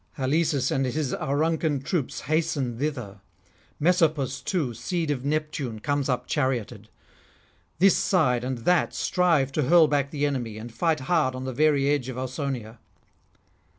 Halesus 0.17 0.71
and 0.71 0.83
his 0.83 1.13
Auruncan 1.13 1.83
troops 1.83 2.21
hasten 2.21 2.79
thither; 2.79 3.21
Messapus 3.79 4.43
too, 4.43 4.73
seed 4.73 5.11
of 5.11 5.23
Neptune, 5.23 5.77
comes 5.79 6.09
up 6.09 6.25
charioted. 6.25 6.89
This 7.77 7.97
side 7.97 8.43
and 8.43 8.57
that 8.65 8.95
strive 8.95 9.51
to 9.51 9.65
hurl 9.69 9.85
back 9.87 10.09
the 10.09 10.25
enemy, 10.25 10.57
and 10.57 10.73
fight 10.73 11.01
hard 11.01 11.35
on 11.35 11.43
the 11.43 11.53
very 11.53 11.87
edge 11.87 12.09
of 12.09 12.17
Ausonia. 12.17 12.79